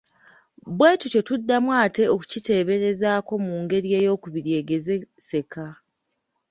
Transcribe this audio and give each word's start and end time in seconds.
Bwe 0.77 0.89
tutyo 0.99 1.21
tuddamu 1.27 1.69
ate 1.83 2.03
okukiteeberezaako 2.13 3.33
mu 3.45 3.53
ngeri 3.63 3.89
eyookubiri 3.99 4.51
egezeseka. 4.59 5.65